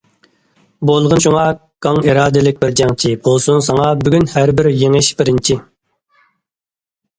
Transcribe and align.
بولغىن 0.89 1.19
شۇڭا 1.25 1.43
گاڭ 1.87 1.99
ئىرادىلىك 2.05 2.57
بىر 2.65 2.73
جەڭچى، 2.81 3.13
بولسۇن 3.29 3.63
ساڭا 3.69 3.93
بۈگۈن 4.01 4.27
ھەربىر 4.35 4.73
يېڭىش 4.81 5.13
بىرىنچى. 5.23 5.63